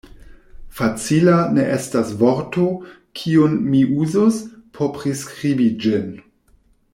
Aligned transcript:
Facila 0.77 1.35
ne 1.57 1.65
estas 1.73 2.13
vorto, 2.21 2.65
kiun 3.21 3.53
mi 3.67 3.83
uzus, 4.05 4.41
por 4.79 4.91
priskribi 4.97 5.69
ĝin. 5.85 6.11